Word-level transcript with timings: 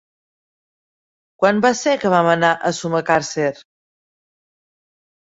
Quan 1.43 1.61
va 1.67 1.71
ser 1.83 1.95
que 2.05 2.13
vam 2.15 2.33
anar 2.33 2.51
a 2.57 2.75
Sumacàrcer? 2.81 3.55